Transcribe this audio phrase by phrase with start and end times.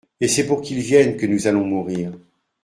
[0.19, 2.11] Et c'est pour qu'il vienne que nous allons mourir.